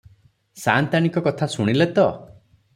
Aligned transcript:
ସାଆନ୍ତାଣୀଙ୍କ 0.61 1.25
କଥା 1.29 1.51
ଶୁଣିଲେ 1.59 1.91
ତ? 2.01 2.09